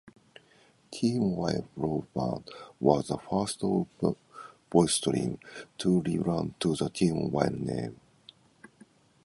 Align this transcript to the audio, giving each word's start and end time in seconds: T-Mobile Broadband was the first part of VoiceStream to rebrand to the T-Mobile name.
T-Mobile 0.89 1.67
Broadband 1.77 2.49
was 2.79 3.09
the 3.09 3.19
first 3.19 3.59
part 3.59 3.87
of 4.01 4.15
VoiceStream 4.71 5.37
to 5.77 6.01
rebrand 6.01 6.53
to 6.59 6.75
the 6.75 6.89
T-Mobile 6.89 7.51
name. 7.63 7.99